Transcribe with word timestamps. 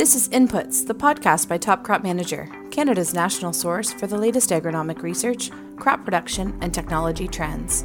This 0.00 0.14
is 0.14 0.30
Inputs, 0.30 0.86
the 0.86 0.94
podcast 0.94 1.46
by 1.46 1.58
Top 1.58 1.84
Crop 1.84 2.02
Manager, 2.02 2.48
Canada's 2.70 3.12
national 3.12 3.52
source 3.52 3.92
for 3.92 4.06
the 4.06 4.16
latest 4.16 4.48
agronomic 4.48 5.02
research, 5.02 5.50
crop 5.76 6.06
production, 6.06 6.56
and 6.62 6.72
technology 6.72 7.28
trends. 7.28 7.84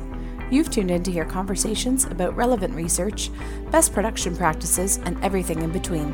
You've 0.49 0.69
tuned 0.69 0.91
in 0.91 1.03
to 1.03 1.11
hear 1.11 1.25
conversations 1.25 2.05
about 2.05 2.33
relevant 2.33 2.73
research, 2.73 3.31
best 3.69 3.91
production 3.91 4.33
practices, 4.37 4.95
and 5.03 5.21
everything 5.25 5.61
in 5.61 5.73
between. 5.73 6.13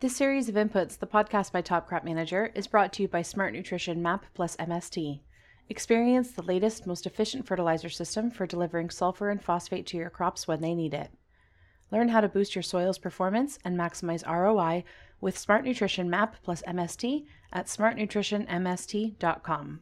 This 0.00 0.14
series 0.14 0.50
of 0.50 0.56
Inputs, 0.56 0.98
the 0.98 1.06
podcast 1.06 1.52
by 1.52 1.62
Top 1.62 1.88
Crop 1.88 2.04
Manager, 2.04 2.52
is 2.54 2.66
brought 2.66 2.92
to 2.92 3.02
you 3.04 3.08
by 3.08 3.22
Smart 3.22 3.54
Nutrition 3.54 4.02
MAP 4.02 4.26
plus 4.34 4.56
MST. 4.56 5.20
Experience 5.70 6.32
the 6.32 6.42
latest, 6.42 6.86
most 6.86 7.06
efficient 7.06 7.46
fertilizer 7.46 7.88
system 7.88 8.30
for 8.30 8.46
delivering 8.46 8.90
sulfur 8.90 9.30
and 9.30 9.42
phosphate 9.42 9.86
to 9.86 9.96
your 9.96 10.10
crops 10.10 10.46
when 10.46 10.60
they 10.60 10.74
need 10.74 10.92
it. 10.92 11.12
Learn 11.90 12.10
how 12.10 12.20
to 12.20 12.28
boost 12.28 12.54
your 12.54 12.62
soil's 12.62 12.98
performance 12.98 13.58
and 13.64 13.78
maximize 13.78 14.26
ROI 14.26 14.84
with 15.20 15.38
Smart 15.38 15.64
Nutrition 15.64 16.10
MAP 16.10 16.36
plus 16.42 16.62
MST 16.62 17.24
at 17.52 17.66
smartnutritionmst.com. 17.66 19.80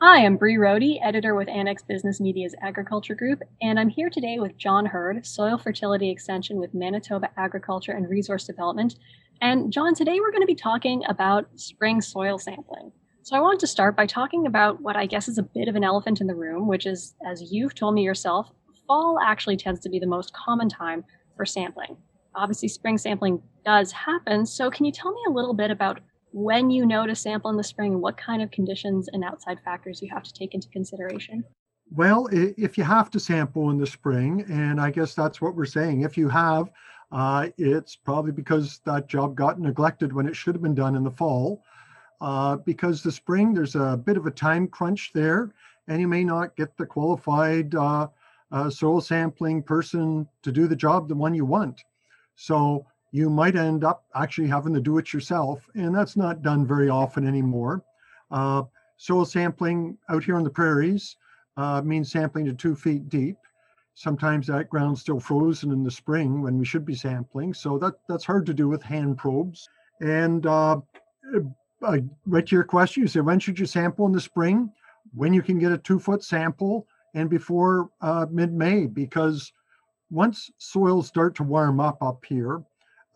Hi, 0.00 0.24
I'm 0.24 0.36
Bree 0.36 0.56
Rody, 0.56 0.98
editor 1.00 1.36
with 1.36 1.48
Annex 1.48 1.82
Business 1.82 2.20
Media's 2.20 2.56
Agriculture 2.60 3.14
Group, 3.14 3.40
and 3.60 3.78
I'm 3.78 3.88
here 3.88 4.10
today 4.10 4.40
with 4.40 4.56
John 4.56 4.84
Heard, 4.84 5.24
Soil 5.24 5.56
Fertility 5.58 6.10
Extension 6.10 6.58
with 6.58 6.74
Manitoba 6.74 7.30
Agriculture 7.36 7.92
and 7.92 8.10
Resource 8.10 8.44
Development. 8.44 8.96
And 9.40 9.72
John, 9.72 9.94
today 9.94 10.18
we're 10.18 10.32
going 10.32 10.42
to 10.42 10.46
be 10.46 10.56
talking 10.56 11.04
about 11.08 11.46
spring 11.54 12.00
soil 12.00 12.36
sampling. 12.38 12.90
So 13.22 13.36
I 13.36 13.40
want 13.40 13.60
to 13.60 13.68
start 13.68 13.96
by 13.96 14.06
talking 14.06 14.46
about 14.46 14.80
what 14.80 14.96
I 14.96 15.06
guess 15.06 15.28
is 15.28 15.38
a 15.38 15.44
bit 15.44 15.68
of 15.68 15.76
an 15.76 15.84
elephant 15.84 16.20
in 16.20 16.26
the 16.26 16.34
room, 16.34 16.66
which 16.66 16.84
is, 16.84 17.14
as 17.24 17.52
you've 17.52 17.76
told 17.76 17.94
me 17.94 18.02
yourself, 18.02 18.50
fall 18.86 19.18
actually 19.24 19.56
tends 19.56 19.80
to 19.80 19.88
be 19.88 19.98
the 19.98 20.06
most 20.06 20.32
common 20.32 20.68
time 20.68 21.04
for 21.36 21.44
sampling. 21.44 21.96
Obviously, 22.34 22.68
spring 22.68 22.98
sampling 22.98 23.42
does 23.64 23.92
happen. 23.92 24.46
So 24.46 24.70
can 24.70 24.84
you 24.84 24.92
tell 24.92 25.12
me 25.12 25.20
a 25.28 25.30
little 25.30 25.54
bit 25.54 25.70
about 25.70 26.00
when 26.32 26.70
you 26.70 26.86
know 26.86 27.06
to 27.06 27.14
sample 27.14 27.50
in 27.50 27.56
the 27.56 27.64
spring 27.64 27.92
and 27.92 28.02
what 28.02 28.16
kind 28.16 28.42
of 28.42 28.50
conditions 28.50 29.08
and 29.12 29.22
outside 29.22 29.58
factors 29.64 30.00
you 30.00 30.08
have 30.12 30.22
to 30.22 30.32
take 30.32 30.54
into 30.54 30.68
consideration? 30.68 31.44
Well, 31.94 32.28
if 32.32 32.78
you 32.78 32.84
have 32.84 33.10
to 33.10 33.20
sample 33.20 33.68
in 33.70 33.78
the 33.78 33.86
spring, 33.86 34.46
and 34.48 34.80
I 34.80 34.90
guess 34.90 35.14
that's 35.14 35.42
what 35.42 35.54
we're 35.54 35.66
saying, 35.66 36.02
if 36.02 36.16
you 36.16 36.30
have, 36.30 36.70
uh, 37.10 37.48
it's 37.58 37.96
probably 37.96 38.32
because 38.32 38.80
that 38.86 39.08
job 39.08 39.34
got 39.34 39.60
neglected 39.60 40.14
when 40.14 40.26
it 40.26 40.34
should 40.34 40.54
have 40.54 40.62
been 40.62 40.74
done 40.74 40.96
in 40.96 41.04
the 41.04 41.10
fall 41.10 41.62
uh, 42.22 42.56
because 42.56 43.02
the 43.02 43.12
spring 43.12 43.52
there's 43.52 43.74
a 43.74 44.00
bit 44.02 44.16
of 44.16 44.26
a 44.26 44.30
time 44.30 44.66
crunch 44.68 45.10
there, 45.12 45.52
and 45.88 46.00
you 46.00 46.08
may 46.08 46.24
not 46.24 46.56
get 46.56 46.74
the 46.76 46.86
qualified 46.86 47.74
uh, 47.74 48.06
uh, 48.52 48.68
soil 48.70 49.00
sampling 49.00 49.62
person 49.62 50.28
to 50.42 50.52
do 50.52 50.68
the 50.68 50.76
job, 50.76 51.08
the 51.08 51.14
one 51.14 51.34
you 51.34 51.44
want. 51.44 51.82
So 52.36 52.86
you 53.10 53.28
might 53.28 53.56
end 53.56 53.84
up 53.84 54.04
actually 54.14 54.48
having 54.48 54.74
to 54.74 54.80
do 54.80 54.98
it 54.98 55.12
yourself, 55.12 55.68
and 55.74 55.94
that's 55.94 56.16
not 56.16 56.42
done 56.42 56.66
very 56.66 56.88
often 56.88 57.26
anymore. 57.26 57.82
Uh, 58.30 58.64
soil 58.96 59.24
sampling 59.24 59.96
out 60.08 60.24
here 60.24 60.36
on 60.36 60.44
the 60.44 60.50
prairies 60.50 61.16
uh, 61.56 61.82
means 61.82 62.10
sampling 62.10 62.46
to 62.46 62.54
two 62.54 62.74
feet 62.74 63.08
deep. 63.08 63.36
Sometimes 63.94 64.46
that 64.46 64.70
ground's 64.70 65.02
still 65.02 65.20
frozen 65.20 65.70
in 65.70 65.84
the 65.84 65.90
spring 65.90 66.40
when 66.40 66.58
we 66.58 66.64
should 66.64 66.86
be 66.86 66.94
sampling, 66.94 67.52
so 67.52 67.78
that 67.78 67.94
that's 68.08 68.24
hard 68.24 68.46
to 68.46 68.54
do 68.54 68.68
with 68.68 68.82
hand 68.82 69.18
probes. 69.18 69.68
And 70.00 70.46
uh, 70.46 70.80
uh, 71.82 71.98
right 72.26 72.46
to 72.46 72.56
your 72.56 72.64
question, 72.64 73.02
you 73.02 73.08
said 73.08 73.26
when 73.26 73.38
should 73.38 73.58
you 73.58 73.66
sample 73.66 74.06
in 74.06 74.12
the 74.12 74.20
spring? 74.20 74.72
When 75.14 75.34
you 75.34 75.42
can 75.42 75.58
get 75.58 75.72
a 75.72 75.78
two 75.78 75.98
foot 75.98 76.24
sample 76.24 76.86
and 77.14 77.28
before 77.28 77.90
uh, 78.00 78.26
mid 78.30 78.52
May, 78.52 78.86
because 78.86 79.52
once 80.10 80.50
soils 80.58 81.06
start 81.06 81.34
to 81.36 81.42
warm 81.42 81.80
up 81.80 82.02
up 82.02 82.24
here, 82.24 82.62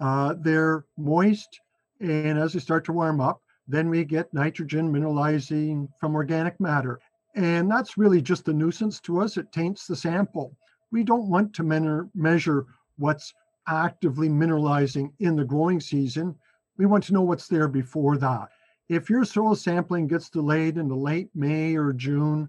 uh, 0.00 0.34
they're 0.40 0.84
moist. 0.96 1.60
And 2.00 2.38
as 2.38 2.52
they 2.52 2.60
start 2.60 2.84
to 2.86 2.92
warm 2.92 3.20
up, 3.20 3.40
then 3.68 3.88
we 3.88 4.04
get 4.04 4.32
nitrogen 4.32 4.92
mineralizing 4.92 5.88
from 5.98 6.14
organic 6.14 6.58
matter. 6.60 7.00
And 7.34 7.70
that's 7.70 7.98
really 7.98 8.22
just 8.22 8.48
a 8.48 8.52
nuisance 8.52 9.00
to 9.00 9.20
us. 9.20 9.36
It 9.36 9.50
taints 9.52 9.86
the 9.86 9.96
sample. 9.96 10.56
We 10.90 11.02
don't 11.04 11.28
want 11.28 11.54
to 11.54 11.62
men- 11.62 12.10
measure 12.14 12.66
what's 12.98 13.34
actively 13.66 14.28
mineralizing 14.28 15.12
in 15.20 15.36
the 15.36 15.44
growing 15.44 15.80
season. 15.80 16.34
We 16.78 16.86
want 16.86 17.04
to 17.04 17.12
know 17.12 17.22
what's 17.22 17.48
there 17.48 17.68
before 17.68 18.16
that 18.18 18.48
if 18.88 19.10
your 19.10 19.24
soil 19.24 19.54
sampling 19.54 20.06
gets 20.06 20.30
delayed 20.30 20.78
into 20.78 20.94
late 20.94 21.28
May 21.34 21.76
or 21.76 21.92
June, 21.92 22.48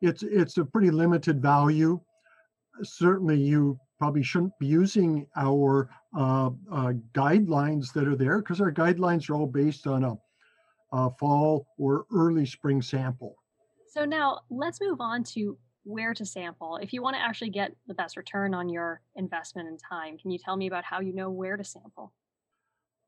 it's 0.00 0.22
it's 0.22 0.58
a 0.58 0.64
pretty 0.64 0.90
limited 0.90 1.42
value. 1.42 2.00
Certainly, 2.82 3.40
you 3.40 3.78
probably 3.98 4.22
shouldn't 4.22 4.56
be 4.60 4.66
using 4.66 5.26
our 5.36 5.90
uh, 6.16 6.50
uh, 6.70 6.92
guidelines 7.12 7.92
that 7.92 8.06
are 8.06 8.16
there 8.16 8.38
because 8.38 8.60
our 8.60 8.72
guidelines 8.72 9.28
are 9.28 9.34
all 9.34 9.46
based 9.46 9.86
on 9.86 10.04
a, 10.04 10.14
a 10.92 11.10
fall 11.18 11.66
or 11.78 12.06
early 12.14 12.46
spring 12.46 12.80
sample. 12.80 13.34
So 13.88 14.04
now 14.04 14.40
let's 14.50 14.80
move 14.80 15.00
on 15.00 15.24
to 15.24 15.58
where 15.82 16.14
to 16.14 16.24
sample. 16.24 16.76
If 16.76 16.92
you 16.92 17.02
want 17.02 17.16
to 17.16 17.22
actually 17.22 17.50
get 17.50 17.74
the 17.86 17.94
best 17.94 18.16
return 18.16 18.54
on 18.54 18.68
your 18.68 19.00
investment 19.16 19.68
and 19.68 19.80
time, 19.80 20.18
can 20.18 20.30
you 20.30 20.38
tell 20.38 20.56
me 20.56 20.68
about 20.68 20.84
how 20.84 21.00
you 21.00 21.12
know 21.12 21.30
where 21.30 21.56
to 21.56 21.64
sample? 21.64 22.12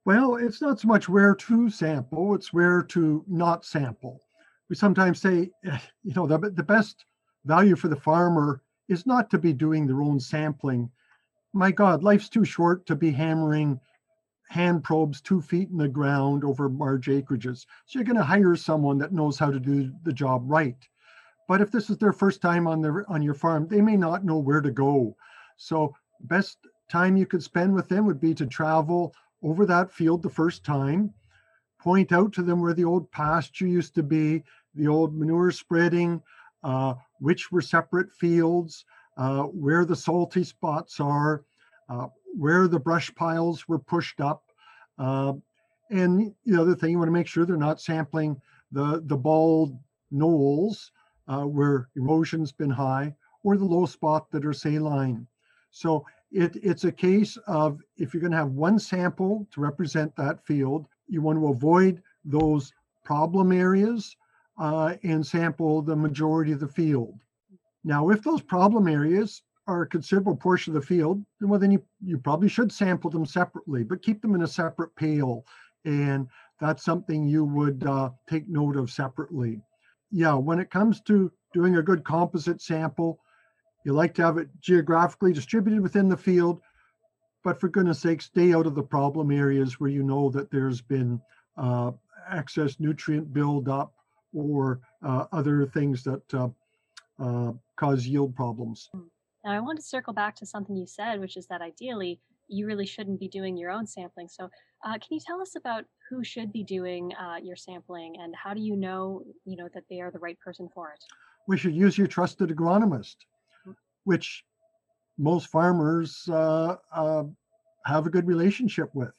Well, 0.07 0.37
it's 0.37 0.63
not 0.63 0.81
so 0.81 0.89
much 0.89 1.09
where 1.09 1.35
to 1.35 1.71
sample, 1.71 2.35
it's 2.35 2.53
where 2.53 2.83
to 2.85 3.25
not 3.29 3.65
sample. 3.65 4.21
We 4.71 4.77
sometimes 4.77 5.21
say, 5.21 5.51
eh, 5.65 5.79
you 6.05 6.15
know, 6.15 6.27
the, 6.27 6.39
the 6.39 6.63
best 6.63 7.05
value 7.45 7.77
for 7.77 7.89
the 7.89 7.97
farmer 7.97 8.63
is 8.89 9.05
not 9.05 9.29
to 9.31 9.39
be 9.39 9.53
doing 9.53 9.87
their 9.87 10.01
own 10.01 10.21
sampling. 10.21 10.91
My 11.53 11.73
God, 11.73 12.05
life's 12.05 12.29
too 12.29 12.45
short 12.45 12.87
to 12.87 12.95
be 12.95 13.11
hammering 13.11 13.81
hand 14.49 14.83
probes 14.83 15.21
two 15.21 15.41
feet 15.41 15.71
in 15.71 15.77
the 15.77 15.89
ground 15.89 16.45
over 16.45 16.69
large 16.69 17.07
acreages. 17.07 17.67
So 17.87 17.99
you're 17.99 18.05
going 18.05 18.17
to 18.17 18.23
hire 18.23 18.57
someone 18.57 18.99
that 18.99 19.13
knows 19.13 19.39
how 19.39 19.51
to 19.51 19.61
do 19.61 19.93
the 20.05 20.13
job 20.13 20.43
right. 20.47 20.77
But 21.49 21.61
if 21.61 21.71
this 21.71 21.91
is 21.91 21.99
their 21.99 22.13
first 22.13 22.41
time 22.41 22.67
on 22.67 22.81
their 22.81 23.09
on 23.11 23.23
your 23.23 23.35
farm, 23.35 23.67
they 23.69 23.81
may 23.81 23.97
not 23.97 24.25
know 24.25 24.39
where 24.39 24.61
to 24.61 24.71
go. 24.71 25.17
So 25.57 25.95
best 26.23 26.59
time 26.89 27.17
you 27.17 27.27
could 27.27 27.43
spend 27.43 27.75
with 27.75 27.89
them 27.89 28.07
would 28.07 28.21
be 28.21 28.35
to 28.35 28.47
travel 28.47 29.15
over 29.43 29.67
that 29.67 29.93
field 29.93 30.23
the 30.23 30.31
first 30.31 30.65
time, 30.65 31.13
point 31.79 32.13
out 32.13 32.33
to 32.35 32.43
them 32.43 32.61
where 32.61 32.75
the 32.75 32.85
old 32.85 33.11
pasture 33.11 33.67
used 33.67 33.95
to 33.95 34.03
be, 34.03 34.43
the 34.75 34.89
old 34.89 35.15
manure 35.15 35.51
spreading, 35.51 36.23
uh, 36.63 36.95
which 37.19 37.51
were 37.51 37.61
separate 37.61 38.13
fields, 38.13 38.85
uh, 39.17 39.43
where 39.43 39.85
the 39.85 39.97
salty 39.97 40.45
spots 40.45 41.01
are, 41.01 41.45
uh, 41.89 42.07
where 42.37 42.69
the 42.69 42.79
brush 42.79 43.15
piles 43.15 43.69
were 43.69 43.79
pushed 43.79 44.21
up. 44.21 44.45
Uh, 44.99 45.33
and 45.91 46.33
the 46.47 46.61
other 46.61 46.75
thing, 46.75 46.93
you 46.93 46.99
want 46.99 47.09
to 47.09 47.13
make 47.13 47.27
sure 47.27 47.45
they're 47.45 47.57
not 47.57 47.81
sampling 47.81 48.41
the, 48.71 49.03
the 49.07 49.17
bald 49.17 49.77
knolls 50.11 50.93
uh, 51.29 51.43
where 51.43 51.89
erosion's 51.97 52.53
been 52.53 52.71
high 52.71 53.15
or 53.43 53.57
the 53.57 53.65
low 53.65 53.87
spot 53.87 54.31
that 54.31 54.45
are 54.45 54.53
saline. 54.53 55.27
So 55.71 56.05
it, 56.31 56.57
it's 56.63 56.85
a 56.85 56.93
case 56.93 57.37
of 57.47 57.81
if 57.97 58.13
you're 58.13 58.21
going 58.21 58.33
to 58.33 58.39
have 58.39 58.51
one 58.51 58.79
sample 58.79 59.47
to 59.53 59.61
represent 59.61 60.15
that 60.17 60.45
field, 60.45 60.87
you 61.09 61.23
want 61.23 61.39
to 61.39 61.49
avoid 61.49 62.03
those 62.25 62.73
problem 63.05 63.51
areas 63.51 64.17
uh, 64.61 64.95
and 65.03 65.27
sample 65.27 65.81
the 65.81 65.97
majority 65.97 66.53
of 66.53 66.61
the 66.61 66.69
field. 66.69 67.19
Now, 67.83 68.11
if 68.11 68.23
those 68.23 68.43
problem 68.43 68.87
areas 68.87 69.43
are 69.67 69.83
a 69.83 69.89
considerable 69.89 70.37
portion 70.37 70.77
of 70.77 70.81
the 70.81 70.87
field, 70.87 71.25
well, 71.41 71.59
then 71.59 71.71
you, 71.71 71.83
you 72.05 72.19
probably 72.19 72.49
should 72.49 72.71
sample 72.71 73.11
them 73.11 73.25
separately, 73.25 73.83
but 73.83 74.03
keep 74.03 74.21
them 74.21 74.35
in 74.35 74.43
a 74.43 74.47
separate 74.47 74.95
pail. 74.97 75.47
And 75.87 76.29
that's 76.61 76.85
something 76.85 77.27
you 77.27 77.45
would 77.45 77.87
uh, 77.87 78.11
take 78.29 78.49
note 78.49 78.77
of 78.77 78.91
separately. 78.91 79.63
Yeah, 80.11 80.35
when 80.35 80.59
it 80.59 80.71
comes 80.71 81.01
to 81.03 81.33
doing 81.55 81.77
a 81.77 81.83
good 81.83 82.05
composite 82.05 82.61
sample, 82.61 83.19
you 83.87 83.95
like 83.95 84.13
to 84.15 84.23
have 84.23 84.37
it 84.37 84.49
geographically 84.61 85.33
distributed 85.33 85.81
within 85.81 86.09
the 86.09 86.17
field, 86.17 86.61
but 87.43 87.59
for 87.59 87.69
goodness 87.69 88.01
sake, 88.01 88.21
stay 88.21 88.53
out 88.53 88.67
of 88.67 88.75
the 88.75 88.83
problem 88.83 89.31
areas 89.31 89.81
where 89.81 89.89
you 89.89 90.03
know 90.03 90.29
that 90.31 90.51
there's 90.51 90.83
been 90.83 91.19
uh, 91.57 91.93
excess 92.31 92.79
nutrient 92.79 93.33
buildup 93.33 93.95
or 94.35 94.81
uh, 95.05 95.27
other 95.33 95.67
things 95.67 96.03
that 96.05 96.35
uh, 96.35 96.49
uh, 97.19 97.53
cause 97.77 98.07
yield 98.07 98.35
problems. 98.35 98.91
Now, 99.45 99.53
I 99.53 99.61
want 99.61 99.79
to 99.79 99.85
circle 99.85 100.13
back 100.13 100.37
to 100.37 100.47
something 100.47 100.77
you 100.77 100.87
said, 100.87 101.21
which 101.21 101.37
is 101.37 101.47
that 101.47 101.63
ideally 101.63 102.21
you 102.49 102.67
really 102.67 102.87
shouldn't 102.87 103.21
be 103.21 103.29
doing 103.29 103.57
your 103.57 103.71
own 103.71 103.87
sampling. 103.87 104.29
So, 104.29 104.51
uh, 104.85 104.93
can 104.93 105.09
you 105.11 105.21
tell 105.21 105.41
us 105.41 105.57
about 105.57 105.85
who 106.09 106.25
should 106.25 106.53
be 106.53 106.65
doing 106.65 107.13
uh, 107.15 107.37
your 107.43 107.57
sampling, 107.57 108.17
and 108.19 108.35
how 108.35 108.55
do 108.55 108.61
you 108.61 108.77
know, 108.77 109.23
you 109.45 109.57
know, 109.57 109.69
that 109.75 109.85
they 109.91 110.01
are 110.01 110.11
the 110.11 110.19
right 110.19 110.39
person 110.41 110.69
for 110.75 110.91
it? 110.91 111.05
We 111.47 111.57
should 111.57 111.75
use 111.75 111.97
your 111.99 112.07
trusted 112.07 112.51
agronomist 112.51 113.17
which 114.05 114.45
most 115.19 115.49
farmers 115.49 116.29
uh, 116.29 116.77
uh, 116.93 117.25
have 117.87 118.07
a 118.07 118.11
good 118.11 118.27
relationship 118.27 118.91
with. 118.95 119.13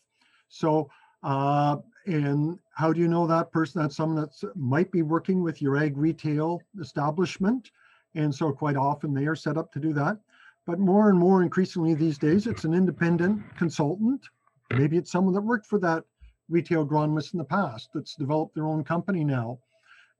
So, 0.49 0.89
uh, 1.23 1.77
and 2.05 2.57
how 2.73 2.91
do 2.91 2.99
you 2.99 3.07
know 3.07 3.27
that 3.27 3.51
person? 3.51 3.81
That's 3.81 3.95
someone 3.95 4.21
that 4.21 4.55
might 4.55 4.91
be 4.91 5.01
working 5.01 5.43
with 5.43 5.61
your 5.61 5.77
ag 5.77 5.97
retail 5.97 6.61
establishment. 6.79 7.71
And 8.15 8.33
so, 8.33 8.51
quite 8.51 8.75
often, 8.75 9.13
they 9.13 9.27
are 9.27 9.35
set 9.35 9.57
up 9.57 9.71
to 9.73 9.79
do 9.79 9.93
that. 9.93 10.17
but 10.65 10.79
more 10.79 11.09
and 11.09 11.17
more 11.17 11.41
increasingly 11.41 11.95
these 11.95 12.17
days, 12.17 12.45
it's 12.45 12.65
an 12.65 12.73
independent 12.73 13.41
consultant. 13.57 14.27
Maybe 14.71 14.97
it's 14.97 15.11
someone 15.11 15.33
that 15.33 15.41
worked 15.41 15.65
for 15.65 15.79
that 15.79 16.03
retail 16.49 16.85
agronomist 16.85 17.33
in 17.33 17.39
the 17.39 17.45
past 17.45 17.89
that's 17.93 18.15
developed 18.15 18.53
their 18.53 18.67
own 18.67 18.83
company 18.83 19.23
now. 19.23 19.57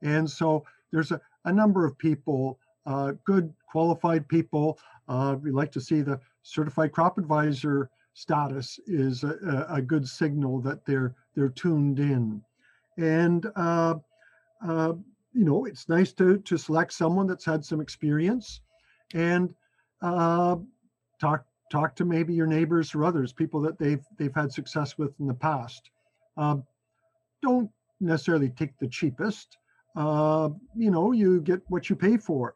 And 0.02 0.30
so 0.30 0.66
there's 0.92 1.12
a, 1.12 1.22
a 1.46 1.52
number 1.52 1.86
of 1.86 1.98
people, 1.98 2.60
uh, 2.86 3.14
good 3.26 3.54
qualified 3.70 4.28
people. 4.28 4.80
Uh, 5.08 5.36
we 5.42 5.52
like 5.52 5.72
to 5.74 5.82
see 5.82 6.02
the 6.02 6.20
certified 6.44 6.92
crop 6.92 7.18
advisor 7.18 7.90
status 8.14 8.80
is 8.88 9.24
a, 9.24 9.66
a 9.70 9.82
good 9.82 10.08
signal 10.08 10.62
that 10.62 10.86
they're 10.86 11.16
they're 11.36 11.50
tuned 11.50 12.00
in. 12.00 12.42
And 12.98 13.46
uh, 13.56 13.96
uh, 14.66 14.94
you 15.34 15.46
know, 15.46 15.66
it's 15.66 15.88
nice 15.88 16.12
to 16.14 16.38
to 16.40 16.58
select 16.58 16.94
someone 16.94 17.28
that's 17.28 17.46
had 17.46 17.64
some 17.64 17.82
experience, 17.82 18.62
and 19.14 19.54
uh, 20.02 20.58
talk 21.20 21.46
talk 21.72 21.96
to 21.96 22.06
maybe 22.06 22.34
your 22.34 22.48
neighbors 22.48 22.94
or 22.94 23.06
others, 23.06 23.32
people 23.32 23.62
that 23.62 23.80
they've 23.80 24.06
they've 24.18 24.36
had 24.36 24.52
success 24.52 24.98
with 24.98 25.14
in 25.20 25.28
the 25.28 25.34
past. 25.34 25.90
Um, 26.38 26.64
don't 27.42 27.70
necessarily 28.00 28.50
take 28.50 28.78
the 28.80 28.88
cheapest. 28.88 29.58
Uh, 29.96 30.50
you 30.76 30.92
know, 30.92 31.12
you 31.12 31.42
get 31.42 31.62
what 31.70 31.90
you 31.90 31.96
pay 31.96 32.18
for. 32.18 32.56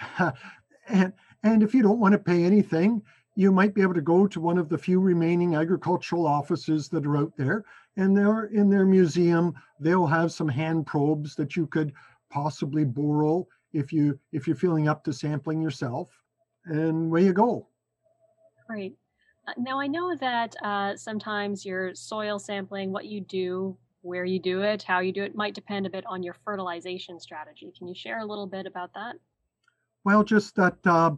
and 0.88 1.12
and 1.44 1.62
if 1.62 1.74
you 1.74 1.82
don't 1.82 2.00
want 2.00 2.12
to 2.12 2.18
pay 2.18 2.44
anything, 2.44 3.02
you 3.34 3.50
might 3.50 3.74
be 3.74 3.82
able 3.82 3.94
to 3.94 4.02
go 4.02 4.26
to 4.26 4.40
one 4.40 4.58
of 4.58 4.68
the 4.68 4.78
few 4.78 5.00
remaining 5.00 5.54
agricultural 5.54 6.26
offices 6.26 6.88
that 6.88 7.06
are 7.06 7.16
out 7.16 7.32
there, 7.36 7.64
and 7.96 8.16
they're 8.16 8.44
in 8.46 8.68
their 8.68 8.84
museum. 8.84 9.54
They'll 9.80 10.06
have 10.06 10.32
some 10.32 10.48
hand 10.48 10.86
probes 10.86 11.34
that 11.36 11.56
you 11.56 11.66
could 11.66 11.92
possibly 12.30 12.84
borrow 12.84 13.46
if 13.72 13.92
you 13.92 14.18
if 14.32 14.46
you're 14.46 14.56
feeling 14.56 14.88
up 14.88 15.02
to 15.04 15.12
sampling 15.12 15.62
yourself. 15.62 16.08
And 16.64 17.10
where 17.10 17.22
you 17.22 17.32
go. 17.32 17.66
Great. 18.68 18.96
Uh, 19.48 19.52
now 19.58 19.80
I 19.80 19.88
know 19.88 20.14
that 20.16 20.54
uh, 20.62 20.96
sometimes 20.96 21.66
your 21.66 21.94
soil 21.94 22.38
sampling, 22.38 22.92
what 22.92 23.06
you 23.06 23.20
do, 23.20 23.76
where 24.02 24.24
you 24.24 24.38
do 24.38 24.62
it, 24.62 24.82
how 24.82 25.00
you 25.00 25.12
do 25.12 25.24
it, 25.24 25.34
might 25.34 25.54
depend 25.54 25.86
a 25.86 25.90
bit 25.90 26.04
on 26.06 26.22
your 26.22 26.36
fertilization 26.44 27.18
strategy. 27.18 27.72
Can 27.76 27.88
you 27.88 27.94
share 27.94 28.20
a 28.20 28.24
little 28.24 28.46
bit 28.46 28.66
about 28.66 28.92
that? 28.94 29.16
Well, 30.04 30.22
just 30.22 30.54
that 30.56 30.76
uh, 30.84 31.12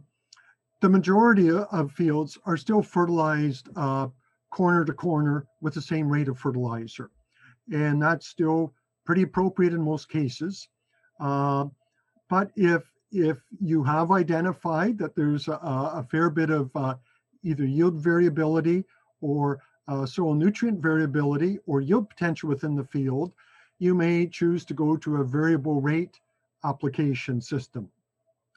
the 0.81 0.89
majority 0.89 1.49
of 1.51 1.91
fields 1.91 2.37
are 2.45 2.57
still 2.57 2.81
fertilized 2.81 3.69
uh, 3.75 4.07
corner 4.51 4.85
to 4.85 4.93
corner 4.93 5.45
with 5.61 5.73
the 5.73 5.81
same 5.81 6.07
rate 6.07 6.27
of 6.27 6.37
fertilizer. 6.37 7.09
And 7.71 8.01
that's 8.01 8.27
still 8.27 8.73
pretty 9.05 9.23
appropriate 9.23 9.73
in 9.73 9.81
most 9.81 10.09
cases. 10.09 10.67
Uh, 11.19 11.65
but 12.29 12.51
if 12.55 12.83
if 13.11 13.37
you 13.61 13.83
have 13.83 14.11
identified 14.11 14.97
that 14.97 15.15
there's 15.15 15.47
a, 15.47 15.53
a 15.53 16.05
fair 16.11 16.29
bit 16.29 16.49
of 16.49 16.69
uh, 16.75 16.95
either 17.43 17.65
yield 17.65 17.95
variability 17.95 18.83
or 19.21 19.59
uh, 19.87 20.05
soil 20.05 20.33
nutrient 20.33 20.79
variability 20.81 21.59
or 21.65 21.79
yield 21.79 22.09
potential 22.09 22.49
within 22.49 22.75
the 22.75 22.83
field, 22.83 23.31
you 23.79 23.93
may 23.93 24.27
choose 24.27 24.65
to 24.65 24.73
go 24.73 24.97
to 24.97 25.17
a 25.17 25.23
variable 25.23 25.79
rate 25.79 26.19
application 26.63 27.39
system. 27.39 27.89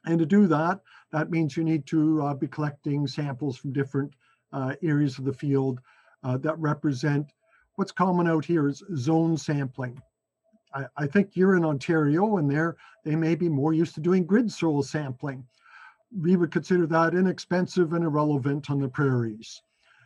And 0.09 0.19
to 0.19 0.27
do 0.27 0.47
that, 0.47 0.81
that 1.13 1.31
means 1.31 1.55
you 1.55 1.63
need 1.63 1.87
to 1.89 2.23
uh, 2.23 2.35
be 2.35 2.49
collecting 2.49 3.07
samples 3.07 3.59
from 3.59 3.75
different 3.75 4.15
uh, 4.55 4.75
areas 4.83 5.19
of 5.19 5.27
the 5.27 5.35
field 5.35 5.81
uh, 6.25 6.39
that 6.39 6.59
represent 6.59 7.31
what's 7.75 7.93
common 7.93 8.27
out 8.27 8.45
here 8.45 8.69
is 8.69 8.83
zone 8.97 9.37
sampling. 9.37 10.01
I, 10.75 10.87
I, 10.97 11.07
think 11.07 11.37
you're 11.37 11.57
in 11.57 11.65
Ontario 11.65 12.39
and 12.39 12.51
there 12.51 12.77
they 13.05 13.17
may 13.17 13.35
be 13.35 13.51
more 13.51 13.75
used 13.75 13.95
to 13.97 14.01
doing 14.01 14.25
grid 14.25 14.51
soil 14.51 14.83
sampling. 14.83 15.47
We 16.19 16.37
would 16.37 16.51
consider 16.51 16.87
that 16.87 17.15
inexpensive 17.15 17.93
and 17.93 18.03
irrelevant 18.03 18.71
on 18.71 18.81
the 18.81 18.89
prairies. 18.89 19.61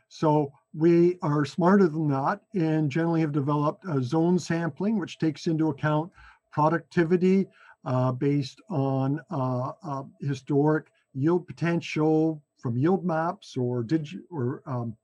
So 0.09 0.53
we 0.75 1.17
are 1.23 1.45
smarter 1.45 1.87
than 1.87 2.09
that 2.09 2.41
and 2.55 2.91
generally 2.91 3.21
have 3.21 3.33
developed 3.33 3.85
a 3.89 4.03
zone 4.03 4.39
sampling, 4.41 4.99
which 4.99 5.19
takes 5.19 5.47
into 5.47 5.71
account 5.71 6.11
productivity 6.51 7.47
uh, 7.85 8.13
based 8.13 8.61
on 8.71 9.21
uh, 9.31 9.73
uh, 9.83 10.03
historic 10.21 10.87
yield 11.15 11.47
potential 11.47 12.43
from 12.59 12.77
yield 12.77 13.05
maps 13.05 13.57
or 13.57 13.83
digi- 13.83 14.23
or 14.31 14.63
um, 14.67 14.97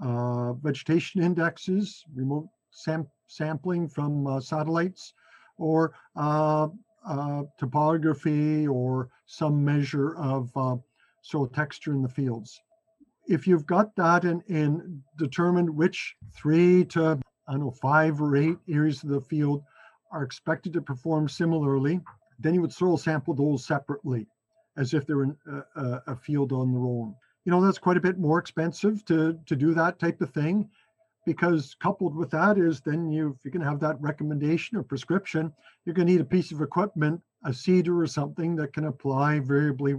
uh, 0.00 0.52
vegetation 0.54 1.22
indexes, 1.22 2.04
remote 2.14 2.48
sam- 2.70 3.08
sampling 3.26 3.88
from 3.88 4.26
uh, 4.26 4.40
satellites, 4.40 5.12
or 5.58 5.92
uh, 6.16 6.68
topography 7.58 8.66
or 8.66 9.08
some 9.26 9.64
measure 9.64 10.16
of 10.16 10.50
soil 11.22 11.46
texture 11.46 11.92
in 11.92 12.02
the 12.02 12.08
fields. 12.08 12.60
If 13.26 13.46
you've 13.46 13.66
got 13.66 13.94
that 13.96 14.24
and, 14.24 14.42
and 14.48 15.02
determined 15.18 15.68
which 15.68 16.14
three 16.34 16.84
to 16.86 17.18
I 17.48 17.52
don't 17.52 17.60
know 17.60 17.70
five 17.70 18.20
or 18.20 18.36
eight 18.36 18.58
areas 18.68 19.02
of 19.02 19.10
the 19.10 19.20
field 19.20 19.62
are 20.10 20.22
expected 20.22 20.72
to 20.72 20.82
perform 20.82 21.28
similarly, 21.28 22.00
then 22.38 22.54
you 22.54 22.60
would 22.60 22.72
soil 22.72 22.96
sample 22.96 23.34
those 23.34 23.66
separately, 23.66 24.26
as 24.76 24.94
if 24.94 25.06
they're 25.06 25.24
in 25.24 25.36
a, 25.76 26.00
a, 26.06 26.16
field 26.16 26.52
on 26.52 26.72
their 26.72 26.82
own. 26.82 27.14
You 27.44 27.52
know 27.52 27.60
that's 27.60 27.78
quite 27.78 27.96
a 27.96 28.00
bit 28.00 28.18
more 28.18 28.38
expensive 28.38 29.04
to 29.06 29.38
to 29.46 29.56
do 29.56 29.74
that 29.74 29.98
type 29.98 30.20
of 30.20 30.30
thing, 30.30 30.68
because 31.26 31.76
coupled 31.80 32.14
with 32.14 32.30
that 32.30 32.58
is 32.58 32.80
then 32.80 33.10
you 33.10 33.34
if 33.38 33.44
you 33.44 33.50
can 33.50 33.60
have 33.60 33.80
that 33.80 34.00
recommendation 34.00 34.76
or 34.76 34.82
prescription, 34.82 35.52
you're 35.84 35.94
going 35.94 36.06
to 36.06 36.12
need 36.12 36.20
a 36.20 36.24
piece 36.24 36.52
of 36.52 36.60
equipment, 36.60 37.20
a 37.44 37.52
seeder 37.52 38.00
or 38.00 38.06
something 38.06 38.56
that 38.56 38.72
can 38.72 38.86
apply 38.86 39.38
variably 39.40 39.94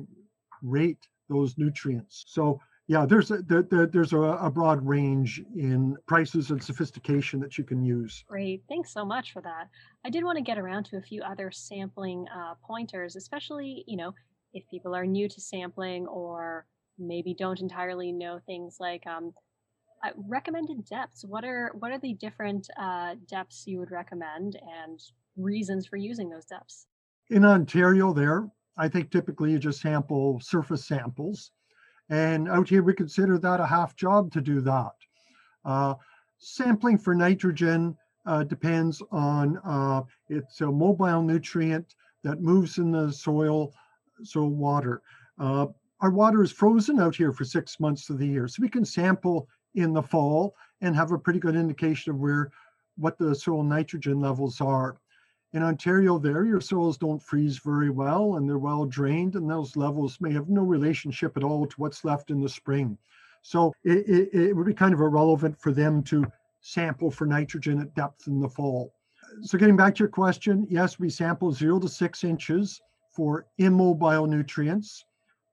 rate 0.62 1.08
those 1.30 1.58
nutrients. 1.58 2.26
So 2.28 2.60
yeah, 2.90 3.06
there's 3.06 3.30
a, 3.30 3.44
there, 3.44 3.86
there's 3.86 4.14
a, 4.14 4.18
a, 4.20 4.50
broad 4.50 4.84
range 4.84 5.44
in 5.56 5.96
prices 6.08 6.50
and 6.50 6.62
sophistication 6.62 7.40
that 7.40 7.56
you 7.56 7.64
can 7.64 7.84
use. 7.84 8.26
Great, 8.28 8.64
thanks 8.68 8.92
so 8.92 9.06
much 9.06 9.32
for 9.32 9.44
that. 9.44 9.70
I 10.04 10.10
did 10.10 10.24
want 10.24 10.40
to 10.40 10.44
get 10.44 10.58
around 10.58 10.86
to 10.86 10.98
a 10.98 11.02
few 11.02 11.22
other 11.22 11.52
sampling 11.52 12.26
uh, 12.36 12.56
pointers, 12.66 13.16
especially 13.16 13.84
you 13.86 13.96
know 13.96 14.16
if 14.54 14.64
people 14.72 14.96
are 14.96 15.06
new 15.06 15.30
to 15.30 15.40
sampling 15.40 16.08
or 16.08 16.66
maybe 16.98 17.36
don't 17.36 17.62
entirely 17.62 18.12
know 18.12 18.40
things 18.48 18.78
like 18.80 19.06
um, 19.06 19.34
uh, 20.04 20.10
recommended 20.28 20.84
depths. 20.86 21.24
What 21.24 21.46
are 21.46 21.72
what 21.78 21.92
are 21.92 22.00
the 22.00 22.16
different 22.16 22.68
uh, 22.76 23.14
depths 23.28 23.66
you 23.68 23.78
would 23.78 23.92
recommend 23.92 24.60
and 24.84 25.00
reasons 25.38 25.86
for 25.86 25.98
using 25.98 26.28
those 26.28 26.46
depths? 26.46 26.88
In 27.30 27.46
Ontario, 27.46 28.14
there, 28.14 28.50
I 28.80 28.88
think 28.88 29.12
typically 29.12 29.52
you 29.52 29.60
just 29.60 29.80
sample 29.80 30.40
surface 30.40 30.88
samples 30.88 31.52
and 32.10 32.50
out 32.50 32.68
here, 32.68 32.84
we 32.84 32.94
consider 32.94 33.38
that 33.38 33.60
a 33.60 33.66
half 33.66 33.96
job 33.96 34.32
to 34.34 34.42
do 34.42 34.62
that. 34.62 34.94
Uh, 35.64 35.94
sampling 36.40 36.98
for 36.98 37.14
nitrogen 37.14 37.96
uh, 38.26 38.44
depends 38.44 39.02
on 39.12 39.58
uh, 39.64 40.02
it's 40.28 40.62
a 40.62 40.66
mobile 40.66 41.22
nutrient 41.22 41.96
that 42.24 42.42
moves 42.42 42.78
in 42.78 42.92
the 42.92 43.12
soil, 43.12 43.74
so 44.24 44.44
water. 44.44 45.02
Uh, 45.40 45.68
our 46.02 46.12
water 46.12 46.42
is 46.42 46.52
frozen 46.52 47.00
out 47.00 47.16
here 47.16 47.32
for 47.32 47.46
six 47.46 47.80
months 47.80 48.10
of 48.10 48.18
the 48.18 48.28
year, 48.28 48.48
so 48.48 48.62
we 48.62 48.70
can 48.70 48.86
sample 48.86 49.48
in 49.76 49.94
the 49.94 50.02
fall 50.02 50.56
and 50.82 50.96
have 50.96 51.12
a 51.12 51.18
pretty 51.18 51.40
good 51.40 51.56
indication 51.56 52.12
of 52.12 52.20
where 52.20 52.52
what 52.98 53.18
the 53.18 53.36
soil 53.36 53.64
nitrogen 53.64 54.20
levels 54.20 54.60
are. 54.62 54.98
In 55.54 55.64
Ontario, 55.64 56.20
there, 56.20 56.46
your 56.46 56.62
soils 56.62 56.98
don't 56.98 57.22
freeze 57.22 57.58
very 57.58 57.90
well 57.90 58.36
and 58.36 58.48
they're 58.48 58.60
well 58.60 58.86
drained, 58.86 59.36
and 59.36 59.50
those 59.50 59.76
levels 59.76 60.22
may 60.22 60.32
have 60.32 60.48
no 60.48 60.62
relationship 60.62 61.36
at 61.38 61.44
all 61.44 61.66
to 61.66 61.76
what's 61.78 62.06
left 62.06 62.30
in 62.30 62.40
the 62.40 62.50
spring. 62.50 62.98
So 63.42 63.74
it, 63.84 64.08
it, 64.08 64.30
it 64.34 64.54
would 64.56 64.68
be 64.68 64.74
kind 64.74 64.94
of 64.94 65.00
irrelevant 65.00 65.60
for 65.60 65.72
them 65.72 66.04
to 66.04 66.26
sample 66.62 67.10
for 67.10 67.26
nitrogen 67.26 67.82
at 67.82 67.96
depth 67.96 68.28
in 68.28 68.40
the 68.40 68.50
fall. 68.50 68.94
So, 69.42 69.58
getting 69.58 69.76
back 69.76 69.96
to 69.96 70.00
your 70.00 70.10
question, 70.10 70.68
yes, 70.70 71.00
we 71.00 71.10
sample 71.10 71.52
zero 71.52 71.80
to 71.80 71.88
six 71.88 72.24
inches 72.24 72.82
for 73.12 73.46
immobile 73.58 74.26
nutrients, 74.28 75.06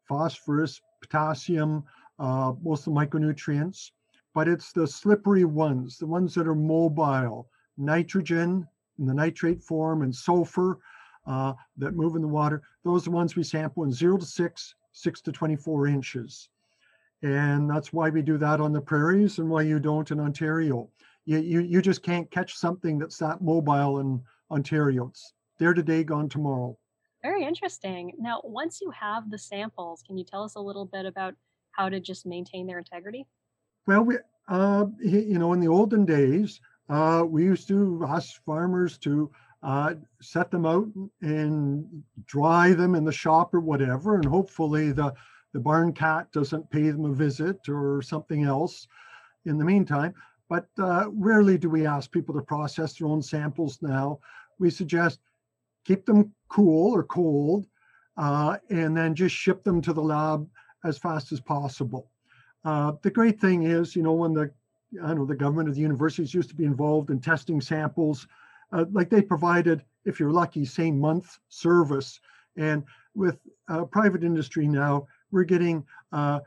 phosphorus, 0.08 0.80
potassium, 1.00 1.84
uh, 2.18 2.52
most 2.62 2.86
of 2.86 2.94
the 2.94 3.00
micronutrients, 3.00 3.90
but 4.34 4.48
it's 4.48 4.72
the 4.72 4.86
slippery 4.86 5.44
ones, 5.44 5.98
the 5.98 6.06
ones 6.06 6.34
that 6.34 6.46
are 6.46 6.54
mobile, 6.54 7.48
nitrogen, 7.76 8.66
in 8.98 9.06
the 9.06 9.14
nitrate 9.14 9.62
form 9.62 10.02
and 10.02 10.14
sulfur 10.14 10.78
uh, 11.26 11.52
that 11.76 11.94
move 11.94 12.14
in 12.16 12.22
the 12.22 12.28
water. 12.28 12.62
Those 12.84 13.02
are 13.02 13.10
the 13.10 13.16
ones 13.16 13.36
we 13.36 13.42
sample 13.42 13.84
in 13.84 13.92
zero 13.92 14.16
to 14.16 14.24
six, 14.24 14.74
six 14.92 15.20
to 15.22 15.32
24 15.32 15.88
inches. 15.88 16.48
And 17.22 17.68
that's 17.68 17.92
why 17.92 18.10
we 18.10 18.22
do 18.22 18.38
that 18.38 18.60
on 18.60 18.72
the 18.72 18.80
prairies 18.80 19.38
and 19.38 19.48
why 19.48 19.62
you 19.62 19.78
don't 19.78 20.10
in 20.10 20.20
Ontario. 20.20 20.88
You, 21.24 21.38
you, 21.38 21.60
you 21.60 21.82
just 21.82 22.02
can't 22.02 22.30
catch 22.30 22.54
something 22.54 22.98
that's 22.98 23.18
that 23.18 23.42
mobile 23.42 23.98
in 23.98 24.22
Ontario. 24.50 25.08
It's 25.08 25.32
there 25.58 25.74
today, 25.74 26.04
gone 26.04 26.28
tomorrow. 26.28 26.76
Very 27.22 27.44
interesting. 27.44 28.12
Now, 28.18 28.40
once 28.44 28.80
you 28.80 28.90
have 28.90 29.30
the 29.30 29.38
samples, 29.38 30.02
can 30.06 30.16
you 30.16 30.24
tell 30.24 30.44
us 30.44 30.54
a 30.54 30.60
little 30.60 30.84
bit 30.84 31.06
about 31.06 31.34
how 31.72 31.88
to 31.88 31.98
just 31.98 32.26
maintain 32.26 32.66
their 32.66 32.78
integrity? 32.78 33.26
Well, 33.86 34.02
we, 34.02 34.18
uh, 34.48 34.86
you 35.00 35.38
know, 35.38 35.52
in 35.52 35.60
the 35.60 35.68
olden 35.68 36.04
days, 36.04 36.60
uh, 36.88 37.24
we 37.26 37.44
used 37.44 37.68
to 37.68 38.04
ask 38.08 38.42
farmers 38.44 38.98
to 38.98 39.30
uh, 39.62 39.94
set 40.20 40.50
them 40.50 40.66
out 40.66 40.86
and 41.22 41.86
dry 42.26 42.72
them 42.72 42.94
in 42.94 43.04
the 43.04 43.12
shop 43.12 43.54
or 43.54 43.60
whatever, 43.60 44.16
and 44.16 44.24
hopefully 44.24 44.92
the 44.92 45.12
the 45.52 45.60
barn 45.60 45.90
cat 45.90 46.30
doesn't 46.32 46.68
pay 46.68 46.90
them 46.90 47.06
a 47.06 47.12
visit 47.14 47.66
or 47.66 48.02
something 48.02 48.44
else 48.44 48.86
in 49.46 49.56
the 49.56 49.64
meantime. 49.64 50.12
But 50.50 50.68
uh, 50.78 51.06
rarely 51.14 51.56
do 51.56 51.70
we 51.70 51.86
ask 51.86 52.12
people 52.12 52.34
to 52.34 52.42
process 52.42 52.94
their 52.94 53.08
own 53.08 53.22
samples 53.22 53.78
now. 53.80 54.18
We 54.58 54.68
suggest 54.68 55.20
keep 55.86 56.04
them 56.04 56.34
cool 56.48 56.94
or 56.94 57.04
cold 57.04 57.66
uh, 58.18 58.58
and 58.68 58.96
then 58.96 59.14
just 59.14 59.34
ship 59.34 59.64
them 59.64 59.80
to 59.80 59.92
the 59.92 60.02
lab 60.02 60.46
as 60.84 60.98
fast 60.98 61.32
as 61.32 61.40
possible. 61.40 62.10
Uh, 62.64 62.92
the 63.02 63.10
great 63.10 63.40
thing 63.40 63.62
is, 63.62 63.96
you 63.96 64.02
know, 64.02 64.12
when 64.12 64.34
the 64.34 64.50
I 65.02 65.14
know 65.14 65.24
the 65.24 65.34
government 65.34 65.68
of 65.68 65.74
the 65.74 65.80
universities 65.80 66.34
used 66.34 66.48
to 66.50 66.54
be 66.54 66.64
involved 66.64 67.10
in 67.10 67.20
testing 67.20 67.60
samples, 67.60 68.26
uh, 68.72 68.84
like 68.92 69.10
they 69.10 69.22
provided, 69.22 69.84
if 70.04 70.20
you're 70.20 70.30
lucky, 70.30 70.64
same 70.64 70.98
month 70.98 71.38
service. 71.48 72.20
And 72.56 72.84
with 73.14 73.38
uh, 73.68 73.84
private 73.84 74.24
industry 74.24 74.66
now, 74.66 75.06
we're 75.30 75.44
getting 75.44 75.84
uh, 76.12 76.40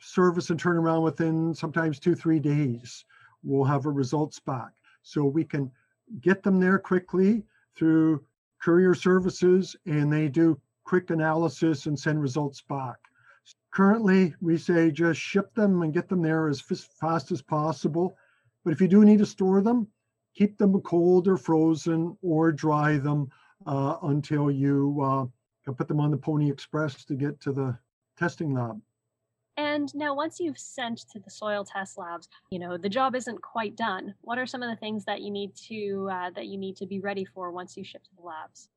service 0.00 0.50
and 0.50 0.60
turnaround 0.60 1.02
within 1.02 1.54
sometimes 1.54 1.98
two, 1.98 2.14
three 2.14 2.40
days. 2.40 3.04
We'll 3.42 3.64
have 3.64 3.86
our 3.86 3.92
results 3.92 4.40
back. 4.40 4.72
So 5.02 5.24
we 5.24 5.44
can 5.44 5.70
get 6.20 6.42
them 6.42 6.60
there 6.60 6.78
quickly 6.78 7.44
through 7.76 8.24
courier 8.60 8.94
services 8.94 9.76
and 9.86 10.12
they 10.12 10.28
do 10.28 10.60
quick 10.84 11.10
analysis 11.10 11.86
and 11.86 11.98
send 11.98 12.20
results 12.20 12.62
back. 12.62 12.96
Currently, 13.72 14.34
we 14.40 14.56
say 14.56 14.90
just 14.90 15.20
ship 15.20 15.54
them 15.54 15.82
and 15.82 15.92
get 15.92 16.08
them 16.08 16.22
there 16.22 16.48
as 16.48 16.60
fast 16.60 17.30
as 17.30 17.42
possible. 17.42 18.16
But 18.64 18.72
if 18.72 18.80
you 18.80 18.88
do 18.88 19.04
need 19.04 19.18
to 19.18 19.26
store 19.26 19.60
them, 19.60 19.88
keep 20.34 20.58
them 20.58 20.80
cold 20.80 21.28
or 21.28 21.36
frozen 21.36 22.16
or 22.22 22.52
dry 22.52 22.98
them 22.98 23.28
uh, 23.66 23.96
until 24.02 24.50
you 24.50 25.00
uh, 25.02 25.72
put 25.72 25.88
them 25.88 26.00
on 26.00 26.10
the 26.10 26.16
Pony 26.16 26.50
Express 26.50 27.04
to 27.04 27.14
get 27.14 27.40
to 27.40 27.52
the 27.52 27.78
testing 28.16 28.54
lab. 28.54 28.80
And 29.56 29.92
now, 29.92 30.14
once 30.14 30.38
you've 30.38 30.58
sent 30.58 30.98
to 31.10 31.18
the 31.18 31.30
soil 31.30 31.64
test 31.64 31.98
labs, 31.98 32.28
you 32.50 32.60
know 32.60 32.76
the 32.76 32.88
job 32.88 33.16
isn't 33.16 33.42
quite 33.42 33.74
done. 33.74 34.14
What 34.20 34.38
are 34.38 34.46
some 34.46 34.62
of 34.62 34.70
the 34.70 34.76
things 34.76 35.04
that 35.06 35.20
you 35.20 35.32
need 35.32 35.54
to 35.68 36.08
uh, 36.12 36.30
that 36.30 36.46
you 36.46 36.56
need 36.56 36.76
to 36.76 36.86
be 36.86 37.00
ready 37.00 37.24
for 37.24 37.50
once 37.50 37.76
you 37.76 37.82
ship 37.82 38.04
to 38.04 38.10
the 38.16 38.22
labs? 38.22 38.68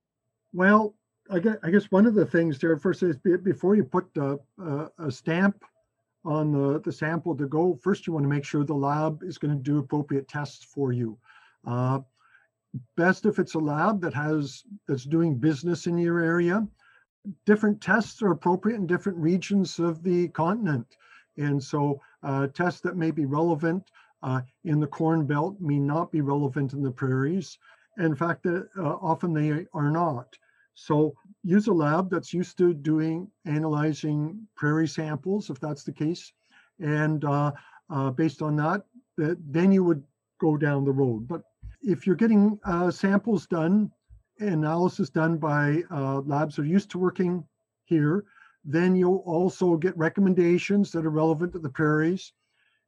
Well, 0.54 0.96
I 1.32 1.40
guess, 1.40 1.56
I 1.64 1.72
guess 1.72 1.86
one 1.92 2.06
of 2.06 2.14
the 2.14 2.26
things 2.26 2.60
there 2.60 2.78
first 2.78 3.04
is 3.04 3.16
before 3.18 3.76
you 3.76 3.86
put 3.86 4.06
a, 4.18 4.38
a, 4.62 4.88
a 5.00 5.12
stamp 5.12 5.64
on 6.26 6.52
the, 6.52 6.82
the 6.82 6.92
sample 6.92 7.36
to 7.38 7.48
go, 7.48 7.80
first 7.82 8.06
you 8.06 8.14
want 8.14 8.26
to 8.26 8.30
make 8.30 8.44
sure 8.44 8.64
the 8.64 8.74
lab 8.74 9.24
is 9.24 9.38
going 9.38 9.56
to 9.56 9.64
do 9.64 9.80
appropriate 9.80 10.28
tests 10.28 10.66
for 10.66 10.92
you. 10.92 11.18
Uh, 11.66 12.00
best 12.98 13.26
if 13.26 13.40
it's 13.40 13.56
a 13.56 13.60
lab 13.60 14.02
that 14.02 14.14
has 14.14 14.64
that's 14.88 15.06
doing 15.06 15.36
business 15.36 15.88
in 15.88 15.98
your 15.98 16.20
area. 16.20 16.68
Different 17.46 17.82
tests 17.82 18.22
are 18.22 18.32
appropriate 18.32 18.78
in 18.78 18.88
different 18.88 19.18
regions 19.18 19.80
of 19.80 20.04
the 20.04 20.28
continent. 20.30 20.98
And 21.38 21.64
so 21.64 22.02
uh, 22.24 22.48
tests 22.48 22.82
that 22.82 22.98
may 22.98 23.12
be 23.12 23.26
relevant 23.26 23.90
uh, 24.22 24.42
in 24.66 24.80
the 24.80 24.88
Corn 24.88 25.26
Belt 25.26 25.56
may 25.60 25.80
not 25.80 26.12
be 26.12 26.22
relevant 26.22 26.74
in 26.74 26.84
the 26.84 26.92
prairies. 26.92 27.58
In 27.98 28.16
fact, 28.16 28.46
uh, 28.46 28.64
often 28.78 29.34
they 29.34 29.66
are 29.74 29.92
not. 29.92 30.36
So 30.74 31.16
use 31.44 31.68
a 31.68 31.74
lab 31.74 32.10
that's 32.10 32.34
used 32.34 32.58
to 32.58 32.74
doing 32.74 33.30
analyzing 33.46 34.48
prairie 34.56 34.88
samples, 34.88 35.50
if 35.50 35.60
that's 35.60 35.84
the 35.84 35.92
case. 35.92 36.34
And 36.80 37.24
uh, 37.26 37.52
uh, 37.90 38.12
based 38.12 38.42
on 38.42 38.56
that, 38.58 38.84
that, 39.18 39.38
then 39.52 39.72
you 39.72 39.84
would 39.84 40.04
go 40.40 40.58
down 40.58 40.86
the 40.86 40.92
road. 40.92 41.28
But 41.28 41.44
if 41.82 42.06
you're 42.06 42.16
getting 42.16 42.60
uh, 42.64 42.92
samples 42.92 43.48
done, 43.48 43.92
analysis 44.40 45.10
done 45.10 45.38
by 45.38 45.84
uh, 45.92 46.22
labs 46.22 46.56
that 46.56 46.64
are 46.64 46.66
used 46.66 46.92
to 46.92 47.00
working 47.00 47.44
here, 47.86 48.26
then 48.64 48.96
you'll 48.96 49.24
also 49.26 49.76
get 49.76 49.98
recommendations 49.98 50.92
that 50.92 51.06
are 51.06 51.12
relevant 51.12 51.54
to 51.54 51.60
the 51.60 51.70
prairies. 51.70 52.34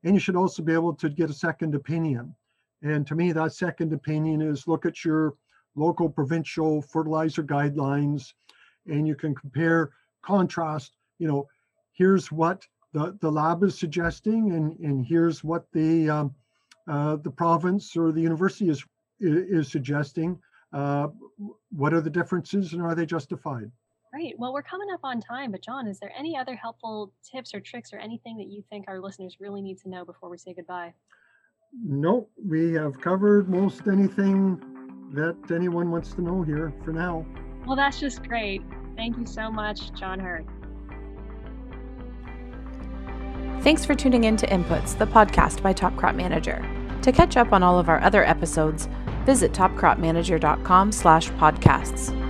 And 0.04 0.14
you 0.14 0.20
should 0.20 0.36
also 0.36 0.62
be 0.62 0.74
able 0.74 0.94
to 0.96 1.10
get 1.10 1.30
a 1.30 1.34
second 1.34 1.76
opinion. 1.76 2.36
And 2.84 3.08
to 3.08 3.16
me, 3.16 3.32
that 3.32 3.54
second 3.54 3.94
opinion 3.94 4.42
is 4.42 4.68
look 4.68 4.86
at 4.86 5.04
your 5.04 5.34
local 5.76 6.10
provincial 6.10 6.82
fertilizer 6.82 7.44
guidelines 7.44 8.34
and 8.88 9.08
you 9.08 9.16
can 9.16 9.34
compare 9.36 9.92
contrast 10.22 10.94
you 11.20 11.28
know 11.28 11.48
here's 11.94 12.32
what 12.32 12.66
the, 12.94 13.18
the 13.22 13.32
lab 13.32 13.64
is 13.64 13.78
suggesting 13.78 14.52
and, 14.54 14.78
and 14.80 15.06
here's 15.06 15.44
what 15.44 15.66
the 15.74 16.10
um, 16.10 16.34
uh, 16.88 17.16
the 17.18 17.32
province 17.32 17.96
or 17.96 18.12
the 18.12 18.22
university 18.22 18.70
is 18.70 18.84
is 19.20 19.72
suggesting 19.72 20.38
uh, 20.74 21.08
what 21.72 21.94
are 21.94 22.02
the 22.02 22.10
differences 22.10 22.74
and 22.74 22.82
are 22.82 22.96
they 22.96 23.06
justified 23.06 23.72
Great. 24.14 24.38
Well, 24.38 24.54
we're 24.54 24.62
coming 24.62 24.90
up 24.94 25.00
on 25.04 25.20
time, 25.20 25.50
but 25.50 25.64
John, 25.64 25.88
is 25.88 26.00
there 26.00 26.14
any 26.16 26.38
other 26.38 26.56
helpful 26.56 27.12
tips 27.24 27.52
or 27.56 27.60
tricks 27.60 27.92
or 27.92 27.98
anything 27.98 28.38
that 28.38 28.46
you 28.46 28.64
think 28.70 28.86
our 28.88 29.00
listeners 29.00 29.38
really 29.40 29.60
need 29.60 29.80
to 29.80 29.90
know 29.90 30.06
before 30.06 30.30
we 30.30 30.38
say 30.38 30.54
goodbye? 30.54 30.94
Nope. 31.84 32.30
we 32.48 32.74
have 32.74 33.02
covered 33.02 33.50
most 33.50 33.88
anything 33.88 34.62
that 35.14 35.36
anyone 35.52 35.90
wants 35.90 36.14
to 36.14 36.22
know 36.22 36.44
here 36.44 36.72
for 36.86 36.92
now. 36.92 37.26
Well, 37.66 37.76
that's 37.76 38.00
just 38.00 38.24
great. 38.24 38.62
Thank 38.96 39.18
you 39.18 39.26
so 39.26 39.52
much, 39.52 39.94
John 39.94 40.20
Heard. 40.20 40.46
Thanks 43.64 43.86
for 43.86 43.96
tuning 43.96 44.26
in 44.26 44.36
to 44.38 44.48
Inputs, 44.48 44.98
the 44.98 45.06
podcast 45.06 45.62
by 45.62 45.72
Top 45.74 45.96
Crop 45.96 46.16
Manager. 46.16 46.66
To 47.02 47.12
catch 47.12 47.38
up 47.38 47.54
on 47.54 47.64
all 47.64 47.80
of 47.80 47.90
our 47.90 48.02
other 48.02 48.26
episodes, 48.26 48.90
visit 49.26 49.54
topcropmanager.com 49.54 50.92
slash 50.92 51.30
podcasts. 51.32 52.23